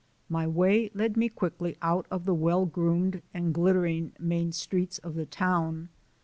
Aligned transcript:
My 0.29 0.47
way 0.47 0.89
led 0.95 1.15
me 1.15 1.29
quickly 1.29 1.77
out 1.79 2.07
of 2.09 2.25
the 2.25 2.33
well 2.33 2.65
groomed 2.65 3.21
and 3.35 3.53
glittering 3.53 4.13
main 4.17 4.51
streets 4.51 4.97
of 4.97 5.13
the 5.13 5.27
town. 5.27 5.89